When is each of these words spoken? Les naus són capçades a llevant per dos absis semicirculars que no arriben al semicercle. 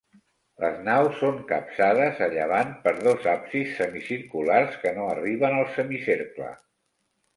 Les 0.61 0.77
naus 0.85 1.17
són 1.23 1.35
capçades 1.51 2.23
a 2.27 2.29
llevant 2.31 2.73
per 2.87 2.93
dos 3.09 3.27
absis 3.35 3.77
semicirculars 3.83 4.81
que 4.85 4.95
no 4.99 5.07
arriben 5.15 5.59
al 5.59 5.69
semicercle. 5.77 6.51